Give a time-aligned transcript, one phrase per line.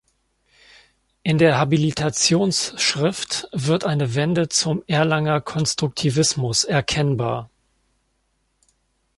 [1.21, 7.51] In der Habilitationsschrift wird eine Wende zum Erlanger Konstruktivismus erkennbar.